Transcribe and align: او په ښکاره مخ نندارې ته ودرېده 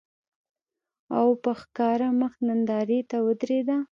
او 1.17 1.27
په 1.43 1.51
ښکاره 1.61 2.09
مخ 2.19 2.33
نندارې 2.47 2.99
ته 3.09 3.17
ودرېده 3.25 3.77